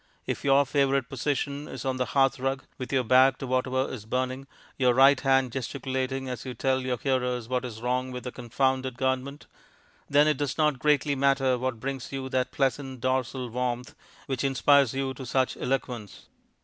[0.25, 4.07] If your favourite position is on the hearth rug with your back to whatever is
[4.07, 8.31] burning, your right hand gesticulating as you tell your hearers what is wrong with the
[8.31, 9.45] confounded Government,
[10.09, 13.93] then it does not greatly matter what brings you that pleasant dorsal warmth
[14.25, 16.25] which inspires you to such eloquence.